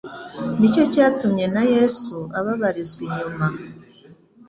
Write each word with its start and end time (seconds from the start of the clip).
ni 0.59 0.67
cyo 0.73 0.83
cyatumye 0.93 1.45
na 1.55 1.63
yesu 1.73 2.15
ababarizwa 2.39 3.01
inyuma 3.07 3.47